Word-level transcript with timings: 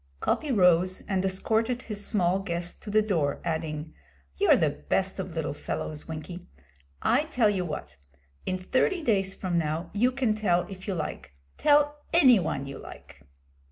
Coppy 0.19 0.51
rose 0.51 1.01
and 1.03 1.23
escorted 1.23 1.83
his 1.83 2.03
small 2.03 2.39
guest 2.39 2.81
to 2.81 2.89
the 2.89 3.03
door, 3.03 3.39
adding 3.43 3.93
'You're 4.35 4.57
the 4.57 4.71
best 4.71 5.19
of 5.19 5.35
little 5.35 5.53
fellows, 5.53 6.07
Winkie. 6.07 6.47
I 7.03 7.25
tell 7.25 7.51
you 7.51 7.63
what. 7.65 7.97
In 8.47 8.57
thirty 8.57 9.03
days 9.03 9.35
from 9.35 9.59
now 9.59 9.91
you 9.93 10.11
can 10.11 10.33
tell 10.33 10.65
if 10.69 10.87
you 10.87 10.95
like 10.95 11.33
tell 11.59 11.99
any 12.11 12.39
one 12.39 12.65
you 12.65 12.79
like.' 12.79 13.21